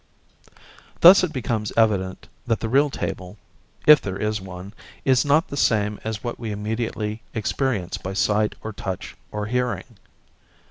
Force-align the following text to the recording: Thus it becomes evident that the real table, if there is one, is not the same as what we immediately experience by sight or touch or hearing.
Thus 1.01 1.23
it 1.23 1.31
becomes 1.31 1.71
evident 1.77 2.27
that 2.47 2.59
the 2.59 2.69
real 2.69 2.89
table, 2.89 3.37
if 3.85 4.01
there 4.01 4.17
is 4.17 4.41
one, 4.41 4.73
is 5.05 5.23
not 5.23 5.49
the 5.49 5.55
same 5.55 5.99
as 6.03 6.23
what 6.23 6.39
we 6.39 6.51
immediately 6.51 7.21
experience 7.35 7.99
by 7.99 8.13
sight 8.13 8.55
or 8.63 8.73
touch 8.73 9.15
or 9.31 9.45
hearing. 9.45 9.99